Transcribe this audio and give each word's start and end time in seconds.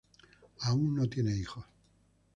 Aún 0.61 0.95
no 0.95 1.07
tiene 1.07 1.37
hijos. 1.37 1.63